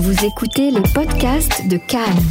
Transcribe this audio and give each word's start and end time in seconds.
Vous 0.00 0.24
écoutez 0.24 0.70
les 0.70 0.86
podcasts 0.94 1.68
de 1.68 1.76
Cannes, 1.76 2.22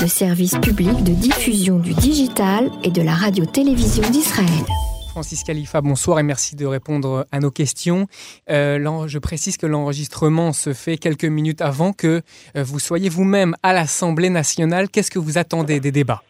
le 0.00 0.06
service 0.06 0.56
public 0.58 1.02
de 1.02 1.10
diffusion 1.10 1.80
du 1.80 1.92
digital 1.92 2.70
et 2.84 2.90
de 2.92 3.02
la 3.02 3.10
radio-télévision 3.10 4.08
d'Israël. 4.12 4.62
Francis 5.10 5.42
Khalifa, 5.42 5.80
bonsoir 5.80 6.20
et 6.20 6.22
merci 6.22 6.54
de 6.54 6.64
répondre 6.66 7.26
à 7.32 7.40
nos 7.40 7.50
questions. 7.50 8.06
Euh, 8.48 9.08
je 9.08 9.18
précise 9.18 9.56
que 9.56 9.66
l'enregistrement 9.66 10.52
se 10.52 10.72
fait 10.72 10.98
quelques 10.98 11.24
minutes 11.24 11.62
avant 11.62 11.92
que 11.92 12.22
euh, 12.56 12.62
vous 12.62 12.78
soyez 12.78 13.08
vous-même 13.08 13.56
à 13.64 13.72
l'Assemblée 13.72 14.30
nationale. 14.30 14.88
Qu'est-ce 14.88 15.10
que 15.10 15.18
vous 15.18 15.36
attendez 15.36 15.80
des 15.80 15.90
débats? 15.90 16.22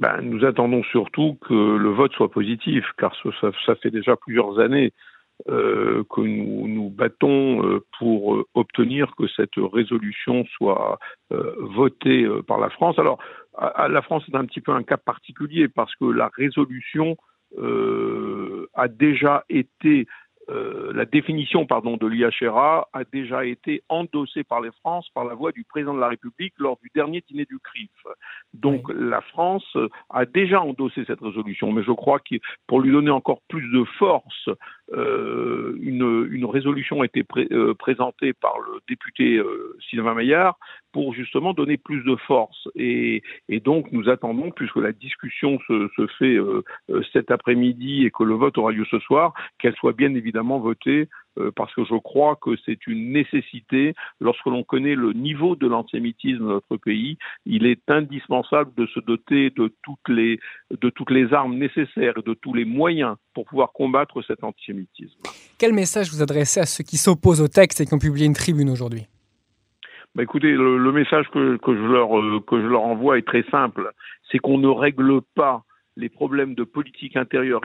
Ben, 0.00 0.20
Nous 0.22 0.44
attendons 0.44 0.82
surtout 0.90 1.38
que 1.46 1.54
le 1.54 1.90
vote 1.90 2.12
soit 2.14 2.32
positif, 2.32 2.84
car 2.98 3.14
ça, 3.22 3.52
ça 3.64 3.76
fait 3.76 3.92
déjà 3.92 4.16
plusieurs 4.16 4.58
années 4.58 4.92
euh, 5.48 6.04
que 6.08 6.22
nous 6.22 6.66
nous 6.68 6.88
battons 6.88 7.62
euh, 7.62 7.84
pour 7.98 8.34
euh, 8.34 8.46
obtenir 8.54 9.14
que 9.16 9.26
cette 9.28 9.56
résolution 9.56 10.44
soit 10.56 10.98
votée 11.30 12.26
par 12.46 12.58
la 12.58 12.70
France. 12.70 12.98
Alors, 12.98 13.18
la 13.58 14.02
France 14.02 14.22
est 14.32 14.36
un 14.36 14.44
petit 14.44 14.60
peu 14.60 14.72
un 14.72 14.84
cas 14.84 14.96
particulier 14.96 15.68
parce 15.68 15.94
que 15.96 16.04
la 16.04 16.30
résolution 16.36 17.16
a 18.74 18.88
déjà 18.88 19.44
été 19.48 20.06
euh, 20.50 20.92
la 20.92 21.06
définition 21.06 21.64
pardon, 21.64 21.96
de 21.96 22.06
l'IHRA 22.06 22.88
a 22.92 23.04
déjà 23.04 23.46
été 23.46 23.82
endossée 23.88 24.44
par 24.44 24.60
les 24.60 24.70
France 24.80 25.08
par 25.14 25.24
la 25.24 25.34
voix 25.34 25.52
du 25.52 25.64
président 25.64 25.94
de 25.94 26.00
la 26.00 26.08
République 26.08 26.52
lors 26.58 26.78
du 26.82 26.90
dernier 26.94 27.22
dîner 27.26 27.46
du 27.46 27.58
CRIF. 27.58 27.90
Donc 28.52 28.90
la 28.94 29.22
France 29.22 29.76
a 30.10 30.26
déjà 30.26 30.60
endossé 30.60 31.04
cette 31.06 31.20
résolution, 31.20 31.72
mais 31.72 31.82
je 31.82 31.92
crois 31.92 32.18
que 32.18 32.36
pour 32.66 32.80
lui 32.80 32.92
donner 32.92 33.10
encore 33.10 33.40
plus 33.48 33.70
de 33.72 33.84
force, 33.98 34.48
euh, 34.48 34.54
une, 34.92 36.28
une, 36.30 36.44
résolution 36.44 37.02
a 37.02 37.06
été 37.06 37.24
euh, 37.52 37.74
présentée 37.74 38.32
par 38.32 38.58
le 38.58 38.80
député 38.88 39.36
euh, 39.36 39.76
Sylvain 39.88 40.14
Maillard 40.14 40.58
pour 40.92 41.12
justement 41.14 41.52
donner 41.52 41.76
plus 41.76 42.02
de 42.04 42.16
force. 42.16 42.68
Et, 42.76 43.22
donc 43.64 43.90
nous 43.92 44.08
attendons, 44.08 44.50
puisque 44.50 44.76
la 44.76 44.92
discussion 44.92 45.58
se, 45.66 46.06
fait 46.18 46.36
euh, 46.36 46.62
cet 47.12 47.30
après-midi 47.30 48.04
et 48.04 48.10
que 48.10 48.22
le 48.22 48.34
vote 48.34 48.58
aura 48.58 48.72
lieu 48.72 48.84
ce 48.90 48.98
soir, 49.00 49.32
qu'elle 49.58 49.74
soit 49.74 49.92
bien 49.92 50.14
évidemment 50.14 50.58
votée 50.60 51.00
euh, 51.02 51.23
parce 51.56 51.74
que 51.74 51.84
je 51.84 51.96
crois 51.96 52.36
que 52.36 52.50
c'est 52.64 52.86
une 52.86 53.12
nécessité. 53.12 53.94
Lorsque 54.20 54.46
l'on 54.46 54.62
connaît 54.62 54.94
le 54.94 55.12
niveau 55.12 55.56
de 55.56 55.66
l'antisémitisme 55.66 56.38
dans 56.38 56.54
notre 56.54 56.76
pays, 56.76 57.18
il 57.46 57.66
est 57.66 57.82
indispensable 57.88 58.72
de 58.76 58.86
se 58.86 59.00
doter 59.00 59.50
de 59.50 59.72
toutes 59.82 60.08
les, 60.08 60.38
de 60.70 60.90
toutes 60.90 61.10
les 61.10 61.32
armes 61.32 61.56
nécessaires 61.56 62.14
et 62.18 62.22
de 62.22 62.34
tous 62.34 62.54
les 62.54 62.64
moyens 62.64 63.16
pour 63.34 63.44
pouvoir 63.46 63.72
combattre 63.72 64.22
cet 64.22 64.44
antisémitisme. 64.44 65.20
Quel 65.58 65.72
message 65.72 66.10
vous 66.10 66.22
adressez 66.22 66.60
à 66.60 66.66
ceux 66.66 66.84
qui 66.84 66.96
s'opposent 66.96 67.42
au 67.42 67.48
texte 67.48 67.80
et 67.80 67.86
qui 67.86 67.94
ont 67.94 67.98
publié 67.98 68.26
une 68.26 68.34
tribune 68.34 68.70
aujourd'hui? 68.70 69.06
Bah 70.14 70.22
écoutez, 70.22 70.52
le, 70.52 70.92
message 70.92 71.26
que, 71.32 71.56
que, 71.56 71.74
je 71.74 71.82
leur, 71.82 72.16
euh, 72.16 72.40
que 72.46 72.60
je 72.60 72.66
leur 72.66 72.82
envoie 72.82 73.18
est 73.18 73.26
très 73.26 73.42
simple. 73.50 73.90
C'est 74.30 74.38
qu'on 74.38 74.58
ne 74.58 74.68
règle 74.68 75.20
pas 75.34 75.64
les 75.96 76.08
problèmes 76.08 76.54
de 76.54 76.62
politique 76.62 77.16
intérieure 77.16 77.62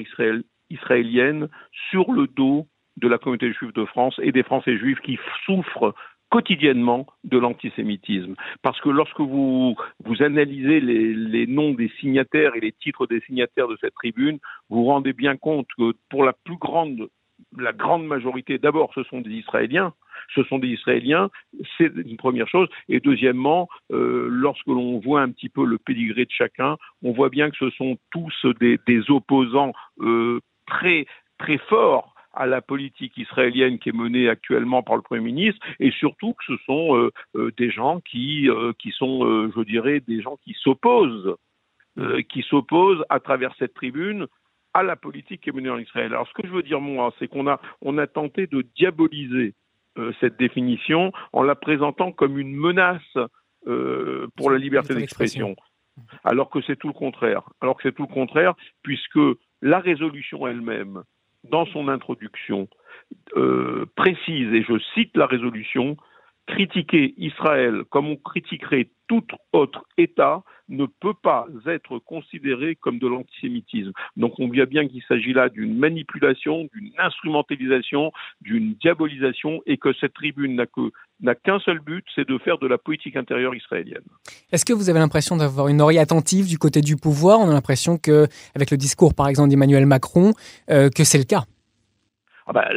israélienne 0.71 1.47
sur 1.91 2.11
le 2.11 2.25
dos 2.25 2.67
de 2.99 3.07
la 3.07 3.17
communauté 3.17 3.51
juive 3.53 3.73
de 3.73 3.85
France 3.85 4.19
et 4.21 4.31
des 4.31 4.43
Français 4.43 4.77
juifs 4.77 4.99
qui 5.01 5.17
souffrent 5.45 5.93
quotidiennement 6.29 7.07
de 7.23 7.37
l'antisémitisme. 7.37 8.35
Parce 8.61 8.79
que 8.81 8.89
lorsque 8.89 9.19
vous, 9.19 9.75
analysez 10.19 10.79
les, 10.79 11.47
noms 11.47 11.73
des 11.73 11.91
signataires 11.99 12.55
et 12.55 12.59
les 12.59 12.71
titres 12.71 13.07
des 13.07 13.21
signataires 13.21 13.67
de 13.67 13.77
cette 13.81 13.95
tribune, 13.95 14.37
vous 14.69 14.83
vous 14.83 14.85
rendez 14.85 15.13
bien 15.13 15.37
compte 15.37 15.67
que 15.77 15.93
pour 16.09 16.23
la 16.23 16.33
plus 16.33 16.57
grande, 16.57 17.09
la 17.57 17.73
grande 17.73 18.05
majorité, 18.05 18.57
d'abord, 18.57 18.91
ce 18.93 19.03
sont 19.03 19.21
des 19.21 19.31
Israéliens, 19.31 19.93
ce 20.35 20.43
sont 20.43 20.59
des 20.59 20.67
Israéliens, 20.67 21.29
c'est 21.77 21.91
une 21.95 22.17
première 22.17 22.47
chose. 22.47 22.67
Et 22.89 22.99
deuxièmement, 22.99 23.67
euh, 23.91 24.27
lorsque 24.29 24.67
l'on 24.67 24.99
voit 24.99 25.21
un 25.21 25.31
petit 25.31 25.49
peu 25.49 25.65
le 25.65 25.79
pédigré 25.79 26.25
de 26.25 26.31
chacun, 26.31 26.77
on 27.01 27.11
voit 27.11 27.29
bien 27.29 27.49
que 27.49 27.57
ce 27.57 27.69
sont 27.71 27.97
tous 28.11 28.45
des, 28.59 28.79
des 28.85 29.09
opposants 29.09 29.73
euh, 30.01 30.39
très 30.67 31.07
très 31.39 31.57
forts 31.57 32.13
à 32.33 32.45
la 32.45 32.61
politique 32.61 33.17
israélienne 33.17 33.79
qui 33.79 33.89
est 33.89 33.97
menée 33.97 34.29
actuellement 34.29 34.83
par 34.83 34.95
le 34.95 35.01
Premier 35.01 35.21
ministre, 35.21 35.65
et 35.79 35.91
surtout 35.91 36.33
que 36.33 36.43
ce 36.45 36.57
sont 36.65 36.95
euh, 36.95 37.11
euh, 37.35 37.51
des 37.57 37.71
gens 37.71 37.99
qui, 38.01 38.49
euh, 38.49 38.73
qui 38.77 38.91
sont, 38.91 39.51
je 39.55 39.61
dirais, 39.63 39.99
des 40.01 40.21
gens 40.21 40.37
qui 40.43 40.55
s'opposent, 40.59 41.35
qui 42.29 42.43
s'opposent 42.43 43.03
à 43.09 43.19
travers 43.19 43.53
cette 43.59 43.73
tribune 43.73 44.27
à 44.73 44.83
la 44.83 44.95
politique 44.95 45.41
qui 45.41 45.49
est 45.49 45.53
menée 45.53 45.69
en 45.69 45.79
Israël. 45.79 46.13
Alors 46.13 46.27
ce 46.29 46.33
que 46.33 46.47
je 46.47 46.53
veux 46.53 46.63
dire 46.63 46.79
moi, 46.79 47.13
c'est 47.19 47.27
qu'on 47.27 47.47
a, 47.47 47.59
on 47.81 47.97
a 47.97 48.07
tenté 48.07 48.47
de 48.47 48.61
diaboliser 48.77 49.53
cette 50.21 50.37
définition 50.37 51.11
en 51.33 51.43
la 51.43 51.55
présentant 51.55 52.13
comme 52.13 52.39
une 52.39 52.55
menace 52.55 53.17
pour 53.65 54.49
la 54.49 54.57
liberté 54.57 54.95
d'expression. 54.95 55.57
Alors 56.23 56.49
que 56.49 56.61
c'est 56.61 56.77
tout 56.77 56.87
le 56.87 56.93
contraire. 56.93 57.43
Alors 57.59 57.75
que 57.75 57.83
c'est 57.83 57.95
tout 57.95 58.05
le 58.07 58.13
contraire, 58.13 58.53
puisque 58.81 59.19
la 59.61 59.79
résolution 59.79 60.47
elle-même, 60.47 61.03
dans 61.43 61.65
son 61.67 61.87
introduction, 61.87 62.67
euh, 63.35 63.85
précise, 63.95 64.53
et 64.53 64.63
je 64.63 64.79
cite 64.93 65.15
la 65.15 65.25
résolution, 65.25 65.97
critiquer 66.47 67.13
Israël 67.17 67.83
comme 67.89 68.07
on 68.07 68.15
critiquerait 68.15 68.89
tout 69.07 69.25
autre 69.53 69.85
État 69.97 70.43
ne 70.69 70.85
peut 70.85 71.13
pas 71.13 71.47
être 71.67 71.99
considéré 71.99 72.75
comme 72.75 72.99
de 72.99 73.07
l'antisémitisme. 73.07 73.91
Donc 74.17 74.39
on 74.39 74.47
voit 74.47 74.65
bien 74.65 74.87
qu'il 74.87 75.03
s'agit 75.07 75.33
là 75.33 75.49
d'une 75.49 75.77
manipulation, 75.77 76.67
d'une 76.73 76.91
instrumentalisation, 76.97 78.11
d'une 78.41 78.75
diabolisation 78.75 79.61
et 79.65 79.77
que 79.77 79.93
cette 79.99 80.13
tribune 80.13 80.55
n'a 81.21 81.35
qu'un 81.35 81.59
seul 81.59 81.79
but, 81.79 82.05
c'est 82.15 82.27
de 82.27 82.37
faire 82.37 82.57
de 82.59 82.67
la 82.67 82.77
politique 82.77 83.15
intérieure 83.15 83.55
israélienne. 83.55 84.03
Est-ce 84.51 84.65
que 84.65 84.73
vous 84.73 84.89
avez 84.89 84.99
l'impression 84.99 85.35
d'avoir 85.37 85.67
une 85.67 85.81
oreille 85.81 85.99
attentive 85.99 86.47
du 86.47 86.57
côté 86.57 86.81
du 86.81 86.95
pouvoir? 86.95 87.39
On 87.39 87.49
a 87.49 87.53
l'impression 87.53 87.97
que, 87.97 88.27
avec 88.55 88.71
le 88.71 88.77
discours 88.77 89.13
par 89.13 89.27
exemple 89.27 89.49
d'Emmanuel 89.49 89.85
Macron, 89.85 90.33
euh, 90.69 90.89
que 90.89 91.03
c'est 91.03 91.17
le 91.17 91.23
cas. 91.23 91.43
Ah 92.49 92.51
bah, 92.51 92.67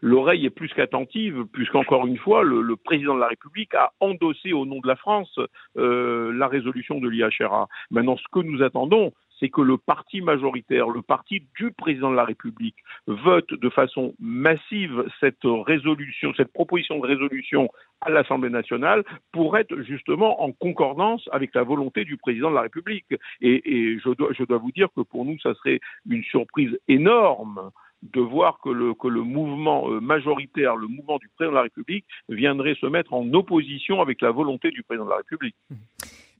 l'oreille 0.00 0.46
est 0.46 0.50
plus 0.50 0.72
qu'attentive, 0.72 1.44
puisqu'encore 1.52 2.06
une 2.06 2.16
fois, 2.16 2.42
le, 2.42 2.76
président 2.76 3.14
de 3.14 3.20
la 3.20 3.26
République 3.26 3.74
a 3.74 3.92
endossé 4.00 4.54
au 4.54 4.64
nom 4.64 4.80
de 4.80 4.88
la 4.88 4.96
France 4.96 5.38
euh, 5.76 6.32
la 6.32 6.48
résolution 6.48 6.98
de 6.98 7.06
l'IHRA. 7.06 7.68
Maintenant, 7.90 8.16
ce 8.16 8.24
que 8.32 8.38
nous 8.40 8.62
attendons, 8.62 9.12
c'est 9.38 9.50
que 9.50 9.60
le 9.60 9.76
parti 9.76 10.22
majoritaire, 10.22 10.88
le 10.88 11.02
parti 11.02 11.42
du 11.58 11.72
président 11.72 12.10
de 12.10 12.16
la 12.16 12.24
République, 12.24 12.76
vote 13.06 13.52
de 13.52 13.68
façon 13.68 14.14
massive 14.18 15.04
cette 15.20 15.44
résolution, 15.44 16.32
cette 16.34 16.52
proposition 16.54 16.98
de 17.00 17.06
résolution 17.06 17.68
à 18.00 18.08
l'Assemblée 18.08 18.48
nationale 18.48 19.04
pour 19.30 19.58
être 19.58 19.78
justement 19.82 20.42
en 20.42 20.52
concordance 20.52 21.28
avec 21.32 21.54
la 21.54 21.64
volonté 21.64 22.06
du 22.06 22.16
président 22.16 22.48
de 22.48 22.54
la 22.54 22.62
République. 22.62 23.12
Et, 23.42 23.98
je, 24.02 24.10
dois, 24.14 24.30
je 24.32 24.44
dois 24.44 24.58
vous 24.58 24.72
dire 24.72 24.88
que 24.96 25.02
pour 25.02 25.26
nous, 25.26 25.38
ça 25.40 25.52
serait 25.56 25.80
une 26.08 26.24
surprise 26.24 26.78
énorme 26.88 27.70
de 28.12 28.20
voir 28.20 28.58
que 28.62 28.68
le, 28.68 28.94
que 28.94 29.08
le 29.08 29.22
mouvement 29.22 29.90
euh, 29.90 30.00
majoritaire, 30.00 30.76
le 30.76 30.86
mouvement 30.86 31.18
du 31.18 31.28
président 31.28 31.52
de 31.52 31.56
la 31.56 31.62
République, 31.62 32.04
viendrait 32.28 32.76
se 32.80 32.86
mettre 32.86 33.14
en 33.14 33.32
opposition 33.32 34.00
avec 34.00 34.20
la 34.20 34.30
volonté 34.30 34.70
du 34.70 34.82
président 34.82 35.06
de 35.06 35.10
la 35.10 35.16
République. 35.16 35.56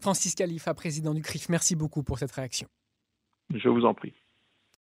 Francis 0.01 0.35
Khalifa, 0.35 0.75
président 0.75 1.15
du 1.15 1.23
CRIF, 1.23 1.49
merci 1.49 1.75
beaucoup 1.75 2.03
pour 2.03 2.19
cette 2.19 2.33
réaction. 2.33 2.69
Je 3.55 3.69
vous 3.69 3.85
en 3.85 3.95
prie. 3.95 4.13